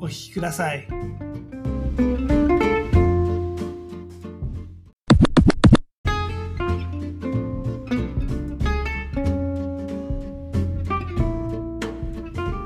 [0.00, 0.86] お聞きください。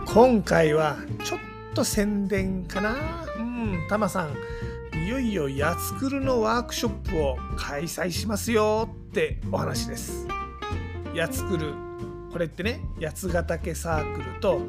[0.07, 1.41] 今回はちょっ
[1.75, 2.95] と宣伝かな
[3.37, 4.37] うん、タマさん、
[5.05, 10.29] いよいよやつくるのワークショップを開催しますよってお話です。
[11.15, 11.73] やつくる、
[12.31, 14.61] これってね、八ヶ岳サークルと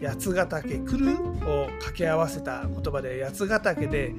[0.00, 1.12] 八ヶ岳来る
[1.46, 4.14] を掛け合わせた言葉で八ヶ岳で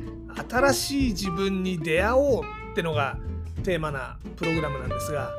[0.50, 3.18] 新しい自分に出会おうってのが
[3.64, 5.32] テーマなプログラムなんですが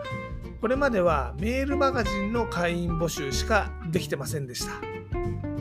[0.60, 4.72] これまではメールマガジンの会員募集しかできてませんでした。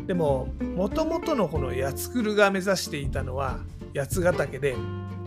[0.05, 3.59] でももともとのこの八つくるが目指していたのは
[3.95, 4.75] 八ヶ岳で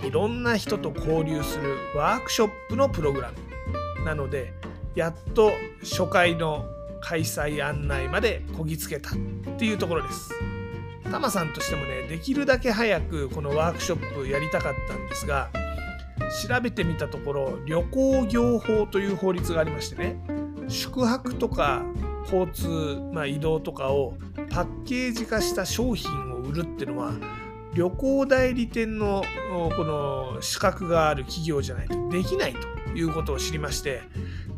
[0.03, 4.05] いろんな人と交流するワークショップのプログラム。
[4.05, 4.53] なので
[4.95, 5.51] やっと
[5.83, 6.67] 初回の
[7.01, 9.11] 開催案内までこぎつけた。
[9.55, 10.31] っていうところです。
[11.15, 15.49] タマさんとしてもねできるだけ早くこのワークショップやりたかったんですが
[16.49, 20.17] 調べてみたところ旅行業法という法律がありましてね
[20.69, 21.85] 宿泊とか
[22.25, 24.17] 交通、まあ、移動とかを
[24.51, 27.13] パッケージ化した商品を売るっていうのは
[27.75, 29.23] 旅行代理店の
[29.77, 34.03] この資格がある企業じゃないとできないということを知りまして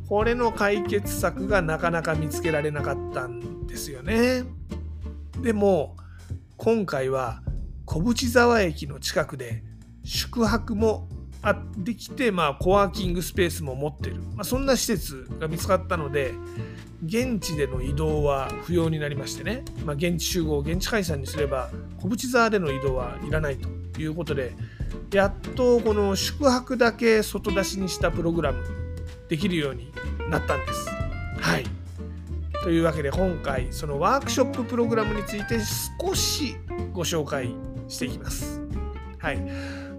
[0.09, 4.56] これの解決策がなかなか見つけられなかったんですよね。
[5.42, 5.97] でも
[6.56, 7.42] 今回は
[7.84, 9.62] 小淵沢駅の近くで
[10.05, 11.09] 宿泊も
[11.43, 16.34] あできて、まあ、コワーキングスペースも持ってる、まあ、そんな施設が見つかったので
[17.05, 23.69] 現地での移動は不要になりましてね、まあ、現地集合現地解散にすれば小淵沢での移動はいらないと
[24.00, 24.55] いうことで
[25.12, 28.65] やっとこの宿泊だけ外出しにしたプログラム
[29.28, 29.93] できるように
[30.31, 30.88] なったんです。
[31.41, 31.75] はい。
[32.66, 35.60] というわけで今回そのワークショッププログラムについて
[36.03, 36.56] 少し
[36.93, 37.54] ご紹介
[37.87, 38.60] していきます。
[39.19, 39.41] はい。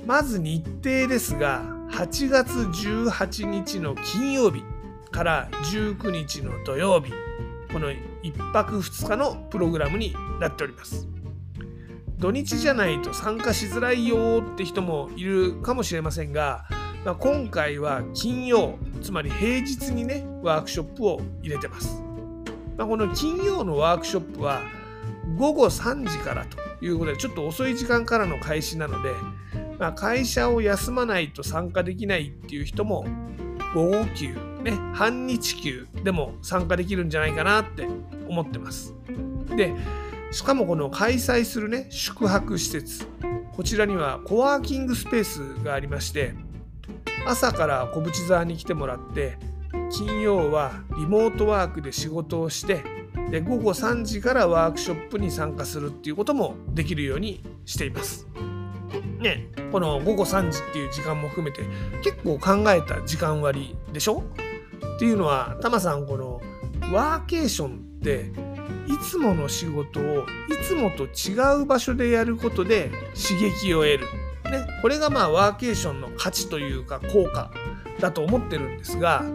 [0.06, 4.64] まず日程ですが8月18日の金曜日
[5.12, 7.14] から19日の土曜日
[7.72, 11.08] この1泊2日のプログラムになっております。
[12.18, 16.66] 土日じゃないと参加しづらいよって人もいるかもしれませんが
[17.06, 22.04] まあ、今回は金曜つまり平日にねワークショップを入れてます、
[22.78, 24.62] まあ、この金曜のワークショップは
[25.36, 29.12] 午後3時からということでちょっと遅い時間からの開始なので、
[29.80, 33.06] まあ、会社を休まないと参加できないっていう人も
[33.74, 37.88] 午後休ね半日休でも参加できるんじゃないかなって
[38.28, 38.94] 思ってます。
[39.56, 39.74] で
[40.32, 43.08] しかもこの開催するね宿泊施設
[43.54, 46.34] こちらにはコワーキングスペースがありまして
[47.26, 49.38] 朝から小淵沢に来てもらって
[49.92, 52.84] 金曜はリモートワークで仕事をして
[53.32, 58.28] で午後3時からワークショップに参加するっていうこともできるようにしています。
[59.20, 61.64] ね、この午後3時っていう時間も含めて
[62.04, 64.24] 結構考えた時間割でしょ？
[64.96, 66.42] っていうのはタマさんこの
[66.94, 68.32] ワーケーションって
[68.88, 70.26] いつもの仕事をい
[70.64, 74.00] つもと違う場所でやることで刺激を得る
[74.50, 77.52] ね、これがまあワーケーションの価値というか効果
[78.00, 79.26] だと思ってるんですが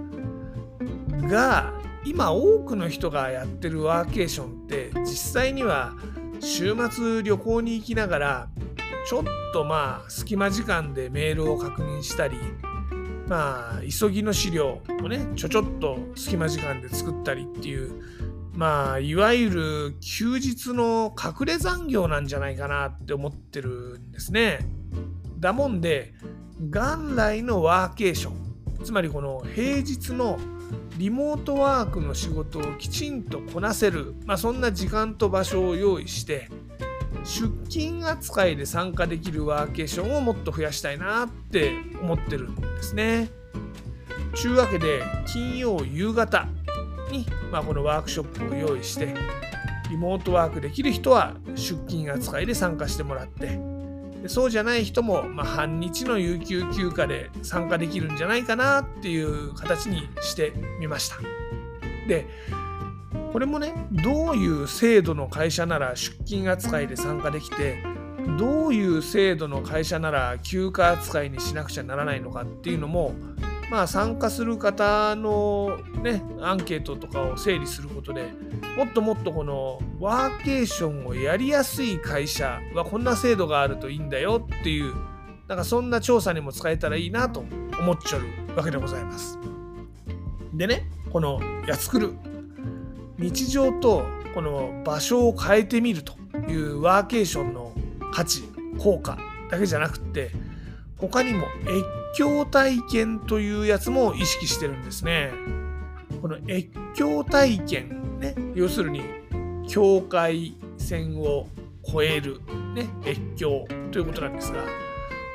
[1.22, 1.72] が
[2.04, 5.94] 今多くの人がやってるワーケーションって実際には
[6.40, 8.48] 週末旅行に行きながら
[9.08, 12.36] ちょっとまあ隙間時間でメールを確認したり
[13.28, 18.02] まあ急ぎの資料をねちょちょっと隙間時間で作ったりっていう
[18.52, 24.58] まあいわゆる休日の隠れ残業なんじゃないかなって思ってるんですね。
[25.38, 26.14] だもんで
[26.60, 30.38] 元来のワーケーションつまりこの平日の
[30.98, 36.48] リモートワークの仕事をきちんとこなせる、まあ、そんな時間と場所を用意して
[37.24, 43.30] 出勤扱いで参加できるワーケーションをもっと増やしたいなって思ってるんですね。
[44.34, 46.48] ちゅうわけで金曜夕方
[47.10, 49.14] に、まあ、このワークショップを用意して
[49.90, 53.60] リモートワークできる人は出勤扱いで参加してもらって
[54.22, 61.16] でそうじゃない人も、まあ、半日の有給休暇で参加できるんじゃないかなっていう形にしてみました。
[62.06, 62.26] で
[63.32, 67.82] これもねどういう制度の会社なら出勤扱いで参加できて
[68.38, 73.14] どういう制度の会社なら休暇扱いにしなくちゃならないのかっていうのも
[73.72, 78.28] まあ参加する方のねアンケートとかを整理することで
[78.76, 84.94] もっともっとこのワーケーションをやりやすい会社はこんな制度があるといいんだよっていう
[85.48, 87.46] なんかそんな調査にも使えたらいいなと
[87.80, 89.38] 思っちゃうわけでございます。
[90.52, 92.12] でねこの「やつくる」
[93.16, 94.04] 日常と
[94.34, 96.12] この場所を変えてみると
[96.46, 97.72] いうワーケーションの
[98.12, 98.42] 価値
[98.78, 99.16] 効果
[99.50, 100.30] だけじゃなくって
[100.98, 101.46] 他にも
[102.12, 105.30] 越境体験というやつも意識してるんですね。
[106.20, 109.02] この越境体験ね要するに
[109.66, 111.48] 境界線を
[111.86, 112.40] 越える、
[112.74, 114.62] ね、越境ということなんですが、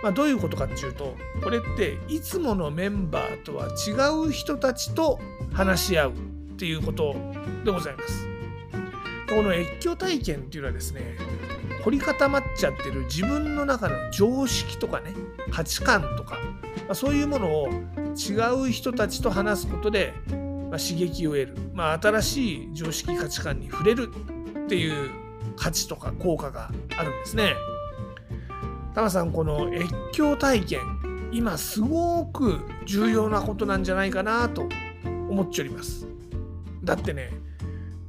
[0.03, 5.19] まあ、どういうことかっていうとこれっていつものメンバーとは違う人たちと
[5.51, 6.15] 話し合うっ
[6.57, 7.15] ていうこと
[7.65, 8.27] でございます。
[9.27, 11.17] この越境体験っていうのはですね
[11.87, 15.13] 凝り固まっちゃってる自分の中の常識とかね
[15.51, 16.37] 価値観とか、
[16.79, 17.69] まあ、そういうものを
[18.13, 18.33] 違
[18.67, 24.11] う人たちと話すことで、まあ、刺激を得る、まあ、新しい常識価値観に触れる
[24.65, 25.11] っていう
[25.55, 27.53] 価値とか効果があるんですね。
[28.93, 34.67] タマさんこの越境体験今すごく重要なことなんじゃないかなと
[35.29, 36.05] 思っております。
[36.83, 37.31] だってね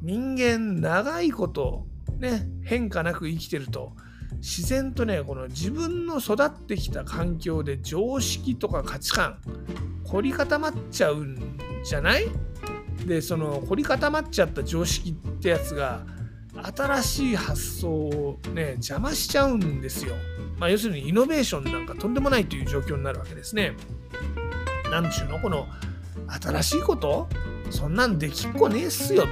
[0.02, 1.86] 人間長いこと
[2.18, 3.92] ね変化なく生きてると
[4.36, 9.38] 自然とねこの自分の育ってきた環境で常識とか価値観
[10.04, 12.26] 凝り固まっちゃうんじゃない？
[13.06, 16.04] でその凝り固まっちゃった常識ってやつが
[16.76, 20.14] 新しい発想をね邪魔しちゃうんですよ。
[20.58, 23.76] まあ、要するにイノベーションなんかとんでもないという状況になるわけですね。
[24.90, 25.38] なんちゅうの？
[25.38, 25.66] この
[26.42, 27.28] 新しいこと？
[27.70, 29.28] そんなんできっこねえっすよと。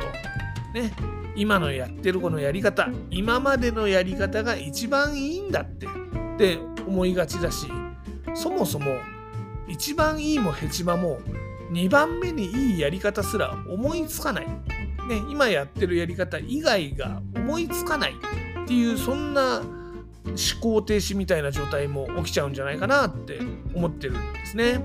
[0.78, 0.92] ね。
[1.36, 7.68] 今のやってるこのやり方今までのやり方が一番いいんだってって思いがちだし
[8.34, 8.96] そもそも
[9.68, 11.18] 一番いいもヘチマも
[11.72, 14.52] 2番目にいいやり方すら思いつかない、ね、
[15.30, 23.40] 今やってるやり方以外が思いつかないっていうそんな思考停止みたいな状態も起きちゃうんじゃないかなって
[23.74, 24.80] 思ってるんですね。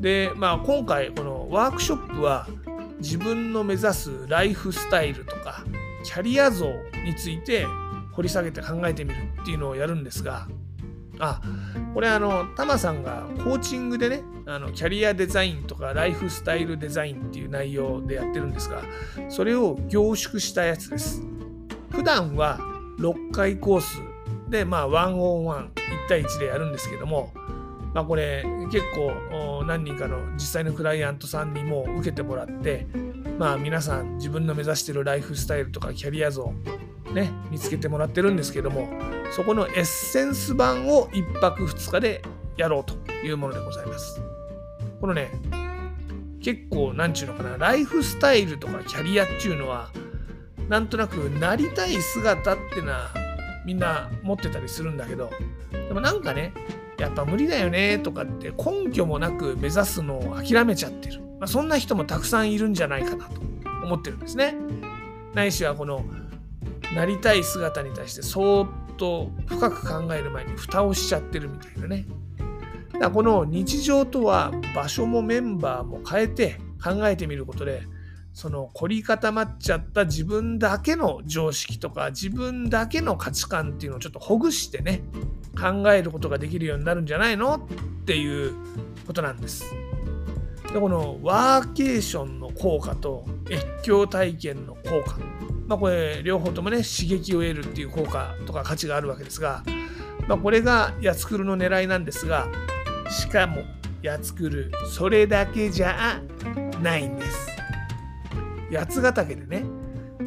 [0.00, 2.46] でまあ今回このワークショップは
[3.02, 5.64] 自分の目指すライフスタイルとか
[6.04, 6.66] キャリア像
[7.04, 7.66] について
[8.12, 10.46] 掘り下げて考えてみるっていうのをやるんですが
[11.18, 11.40] あ
[11.94, 18.82] これあのタマさんがコーチングでねあのキャリアデザインとかライフスタイルデザインっていう内容でやってるんですが
[19.28, 21.22] それを凝縮したやつです。
[21.90, 22.58] 普段は
[22.98, 24.00] 6回コース
[24.48, 25.72] でまあワンオンワン
[26.06, 27.32] 1対1でやるんですけども
[27.94, 32.86] まあ、これ結構何人かの実際のクライアントさんにも受けてもらって、
[33.38, 36.52] まあ、皆さん自分の目指してるライフスタイルとかキャリア像
[37.12, 38.88] ね見つけてもらってるんですけども
[39.30, 42.22] そこのエッセンス版を1泊2日で
[42.56, 42.94] やろうと
[43.26, 44.20] いうものでございます。
[45.00, 45.30] このね
[46.40, 49.90] 結構何ちゅうのかなライフスタイルとかキャリアっていうのは
[50.68, 53.10] なんとなくなりたい姿ってのは
[53.64, 55.30] みんな持ってたりするんだけど
[55.70, 56.52] でもなんかね
[56.98, 63.40] やっぱ無理だよねとかって根拠もなく目指すのを諦めちゃってる、まあ、そんな人もたくさんいるんじゃないかなと
[63.84, 64.54] 思ってるんですね。
[65.34, 66.04] ないしはこの
[66.94, 72.06] なりたい姿に対してそーっと深く考える前に蓋をしちゃってるみたいなね。
[72.92, 77.82] だからこの日常とは場所もメンバーも変えて考えてみることで
[78.32, 85.02] その凝り固まっちゃった自分だけの常識とか自分だけの価値観っていうのをちょっとほぐしてね
[85.60, 87.56] 考えることができるようになるんじゃないの？
[87.56, 87.60] っ
[88.04, 88.54] ていう
[89.06, 89.64] ことなんです。
[90.72, 95.18] でこのワーケーションの効果と越境体験の効果、
[95.66, 99.62] まあ、これ両方ともね刺激を得るっていう効果とか価値があるわけですが、
[100.26, 102.48] まあ、これがやつくるの狙いなんですが
[103.10, 103.62] しかも
[104.00, 106.22] やつくるそれだけじゃ
[106.80, 107.51] ないんです。
[108.72, 109.64] 八ヶ岳でね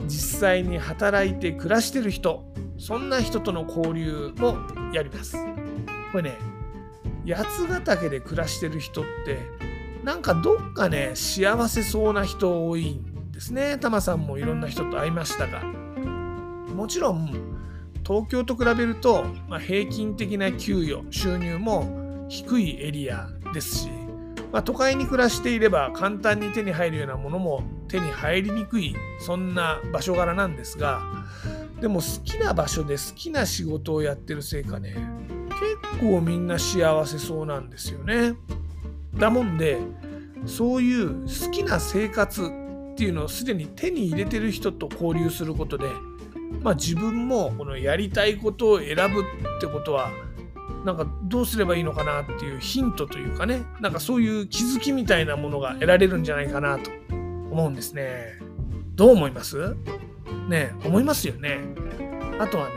[0.08, 2.46] 実際に働いて暮らしてる人
[2.78, 4.58] そんな人との交流も
[4.94, 5.38] やります。
[6.12, 6.38] これね、
[7.26, 9.40] 八ヶ岳で暮らしてる人って、
[10.04, 13.78] なんかどっかね、幸せそうな人多いんですね。
[13.80, 15.64] タマさんもいろんな人と会いましたが。
[15.64, 17.32] もちろん、
[18.06, 23.90] 東京と比べると、まあ、平均的な給与、収入も低いエリアですし、
[24.52, 31.02] まあ、都会に暮らしていれば簡単に手に入るようなものも手に入りにくいそんな場所柄なんですが
[31.80, 34.96] でも好きな場所で好きな仕事をやってるせいかね
[35.92, 38.36] 結構みんな幸せそうなんですよね。
[39.18, 39.80] だもんで
[40.46, 45.86] そういう好きな生活っていうのをすでに手に入れてる人と交流することで
[46.62, 49.24] まあ自分もこのやりたいことを選ぶっ
[49.60, 50.12] てことは
[50.86, 56.92] なんかどうすればいいのかなっていうヒントというかねなんかそういう気づきみたいなものが得られるんじゃないかなと
[57.56, 58.38] 思うんですね。
[58.96, 59.78] どう思います？
[60.50, 61.60] ね思いますよね。
[62.38, 62.74] あとはね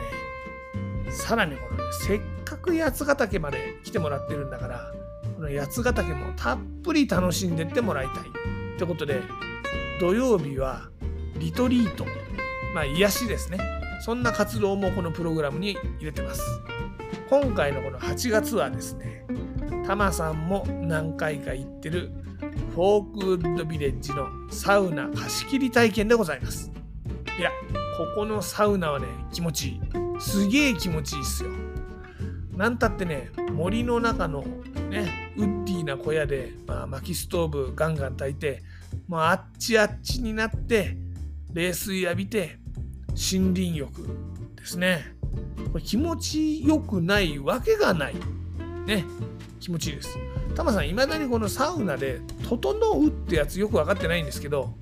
[1.10, 4.92] さらにこのねせっかく八ヶ岳まで来てもらってるんだから
[5.34, 8.22] この八ヶ岳もたっぷり楽しんでってもらいたい。
[8.76, 9.20] ってことで
[9.98, 10.88] 土曜日は
[11.38, 12.06] リトリート。
[12.72, 13.58] まあ癒しですね。
[14.04, 16.42] そんな活動もこのプログラムに入れてます。
[17.28, 19.26] 今回のこの8月はですね
[19.88, 22.10] タマさんも何回か行ってる
[22.74, 26.70] フォークウッドビレッジのサウナ貸し切り体験でございます。
[27.38, 27.50] いや
[27.96, 29.80] ここのサウナはね気持ちいい。
[30.20, 31.48] すげえ気持ちいいっすよ。
[32.54, 34.42] なんたってね森の中の
[34.90, 38.62] ねウッディな小屋で、まあ、薪ストーブガンガン焚いて、
[39.08, 40.98] まあ、あっちあっちになって
[41.54, 42.58] 冷水浴びて
[43.08, 44.06] 森林浴
[44.54, 45.14] ですね。
[45.72, 48.16] これ気持ちよくないわけがない。
[48.88, 49.04] ね
[49.60, 50.18] 気持ちいいです
[50.56, 54.74] タマさんいまだにこのサウナで「整う」ってやつよく分かってないんですけど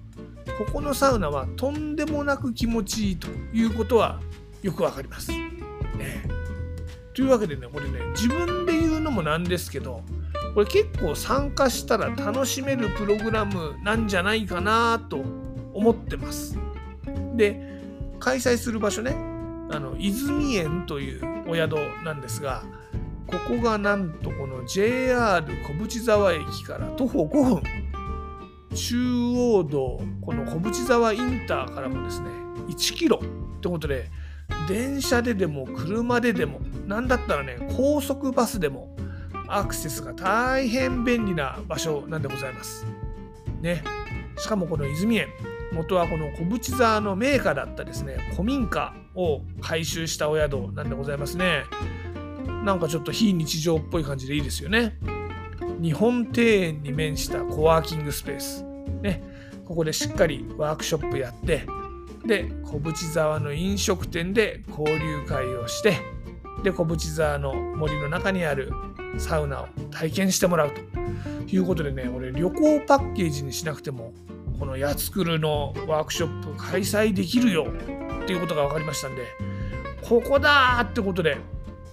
[0.56, 4.20] ここのサウナはとんでもなく気持ちいいということは
[4.62, 5.30] よくわかります。
[5.30, 5.48] ね、
[7.14, 10.02] というわけでねこれね自分で言うのもなんですけど
[10.54, 15.22] これ結構参加したら楽しめるプログラムなんじゃないかなと
[15.74, 16.58] 思ってます。
[17.34, 17.60] で
[18.18, 19.14] 開催する場所ね
[19.70, 22.62] あの泉園というお宿なんですが
[23.26, 27.62] ここがなんとこの JR 小淵沢駅から徒歩5分
[28.74, 28.96] 中
[29.34, 32.28] 央道この小淵沢インターからもですね
[32.68, 34.10] 1キロってことで
[34.68, 38.96] 電車ででも車ででも何だったらね高速バスでも
[39.48, 42.84] アクセスが大変便利な場所なんでございます。
[43.60, 43.82] ね、
[44.38, 45.28] しかもこの泉園
[45.72, 51.64] 元はこの小淵沢の名家だったですね古民家を改修したお宿なんでございますね。
[52.66, 54.98] なんかちょっと非日常っぽい感じでいいですよね。
[55.80, 58.64] 日本庭園に面したコワーキングスペース。
[59.02, 59.22] ね、
[59.64, 61.64] ここでしっかりワークショップやって
[62.24, 65.98] で小淵沢の飲食店で交流会をして
[66.64, 68.72] で小淵沢の森の中にある
[69.18, 70.80] サウナを体験してもらうと
[71.54, 74.12] いうことでね俺旅行パッケージにしなくても
[74.58, 77.66] このやつくるのワークショップ開催できるよ
[78.22, 79.22] っていうことが分かりましたんで
[80.08, 81.38] ここだってことで、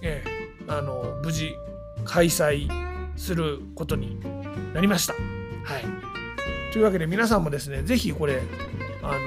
[0.00, 1.54] ええ、あの無事
[2.04, 2.68] 開催
[3.16, 4.20] することに
[4.72, 5.14] なりました。
[5.14, 6.04] はい
[6.74, 8.42] というわけで皆さんもですね、ぜひこれ、
[9.00, 9.20] あの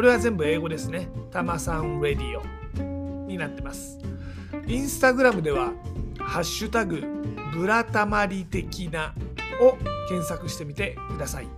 [0.00, 1.10] これは全部英語ですね。
[1.30, 3.98] タマさんレディオになってます。
[4.66, 5.74] インスタグラムでは
[6.18, 7.02] ハッシュタグ
[7.52, 9.14] ブラタマリ的な
[9.60, 9.76] を
[10.08, 11.48] 検索してみてください。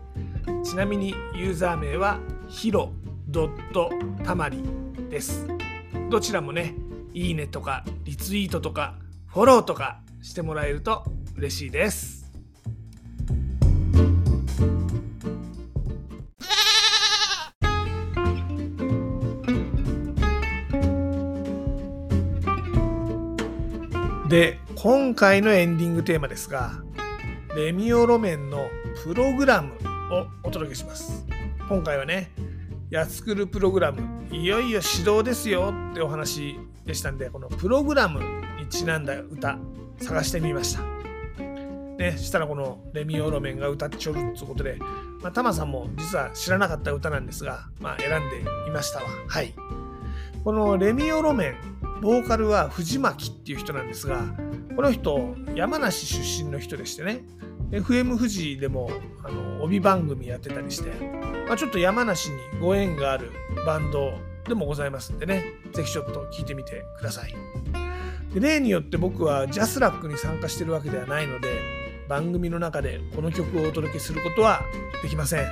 [0.64, 2.18] ちなみにユーザー名は
[2.49, 2.92] ヒロ
[3.28, 3.90] ドット
[4.25, 4.61] たまり
[5.08, 5.46] です。
[6.11, 6.75] どちらもね
[7.14, 8.96] いいねとかリツイートとか
[9.28, 11.04] フォローとかしてもらえると
[11.37, 12.22] 嬉しいです。
[24.83, 26.73] 今回のエンディングテーマですが
[27.55, 28.69] レミオロメンの
[29.05, 29.75] プログラム
[30.11, 31.25] をお届けします。
[31.69, 32.33] 今回はね
[32.91, 38.19] やつくるプログラムいよいよ始動ですよってお話でしたんでこのプログラム
[38.59, 39.57] にちなんだ歌
[40.01, 40.83] 探してみました。
[41.97, 44.79] ねしたらこのレミオロメンが歌っちょるっていうことで
[45.23, 49.05] まあタマさんも実は知らなかった歌なんですがまあ選んでみましたわ。
[49.29, 49.55] はい。
[50.43, 54.25] このレミオロメンボーカルは藤巻っていう人なんですが
[54.76, 57.21] この人山梨出身の人でしてね。
[57.71, 58.91] FM 富士でも
[59.25, 60.91] あの帯番組やってたりして、
[61.49, 63.31] まあ、ちょっと山梨にご縁がある
[63.64, 64.12] バンド
[64.47, 65.45] でもございますんでね。
[65.73, 67.35] 是非ちょっと聴いてみてください。
[68.35, 71.49] で例によって僕はジャスラックに参加してるわけではないので
[72.09, 74.62] 番組の中でこの曲をお届けすることは
[75.02, 75.47] できません。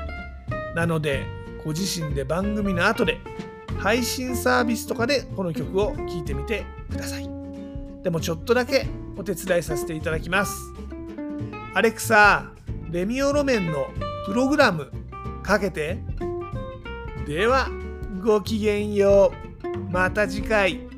[0.75, 1.25] なので
[1.65, 3.19] ご自身で番組の後で
[3.79, 7.29] 配信サービスとかでこの曲を聴いてみてください。
[8.03, 8.87] でもちょっとだけ
[9.17, 10.73] お手伝いさせていただきます。
[11.75, 12.52] アレクサ
[12.90, 13.87] レミオロメンの
[14.26, 14.90] プログラム
[15.43, 15.99] かけて。
[17.26, 17.69] では
[18.25, 19.33] ごきげんよ
[19.64, 19.79] う。
[19.93, 20.89] また次回。